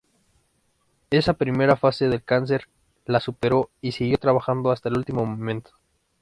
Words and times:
Esa 1.11 1.33
primera 1.33 1.75
fase 1.75 2.09
del 2.09 2.23
cáncer 2.23 2.67
la 3.05 3.19
superó 3.19 3.69
y 3.81 3.91
siguió 3.91 4.17
trabajando 4.17 4.71
hasta 4.71 4.89
el 4.89 4.97
último 4.97 5.27
momento. 5.27 5.73